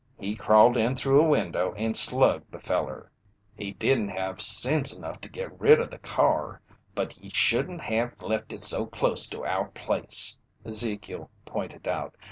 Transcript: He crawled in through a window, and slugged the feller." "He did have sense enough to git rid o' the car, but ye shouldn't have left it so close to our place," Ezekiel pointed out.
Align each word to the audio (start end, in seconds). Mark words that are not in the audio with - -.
He 0.19 0.35
crawled 0.35 0.77
in 0.77 0.95
through 0.95 1.21
a 1.21 1.27
window, 1.29 1.75
and 1.77 1.95
slugged 1.95 2.51
the 2.51 2.59
feller." 2.59 3.11
"He 3.55 3.73
did 3.73 4.09
have 4.09 4.41
sense 4.41 4.97
enough 4.97 5.21
to 5.21 5.29
git 5.29 5.51
rid 5.61 5.79
o' 5.79 5.85
the 5.85 5.99
car, 5.99 6.59
but 6.95 7.15
ye 7.19 7.29
shouldn't 7.31 7.81
have 7.81 8.19
left 8.19 8.51
it 8.51 8.63
so 8.63 8.87
close 8.87 9.27
to 9.27 9.45
our 9.45 9.65
place," 9.67 10.39
Ezekiel 10.65 11.29
pointed 11.45 11.87
out. 11.87 12.15